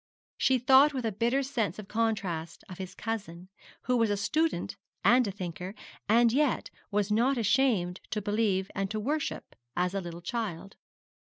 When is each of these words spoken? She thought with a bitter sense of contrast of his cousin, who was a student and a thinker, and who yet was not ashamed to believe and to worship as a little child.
She 0.35 0.57
thought 0.57 0.95
with 0.95 1.05
a 1.05 1.11
bitter 1.11 1.43
sense 1.43 1.77
of 1.77 1.87
contrast 1.87 2.63
of 2.67 2.79
his 2.79 2.95
cousin, 2.95 3.49
who 3.83 3.95
was 3.95 4.09
a 4.09 4.17
student 4.17 4.75
and 5.05 5.27
a 5.27 5.31
thinker, 5.31 5.75
and 6.09 6.31
who 6.31 6.37
yet 6.39 6.71
was 6.89 7.11
not 7.11 7.37
ashamed 7.37 8.01
to 8.09 8.19
believe 8.19 8.71
and 8.73 8.89
to 8.89 8.99
worship 8.99 9.55
as 9.77 9.93
a 9.93 10.01
little 10.01 10.21
child. 10.23 10.75